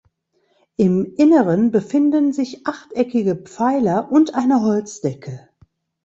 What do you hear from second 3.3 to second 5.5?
Pfeiler und eine Holzdecke.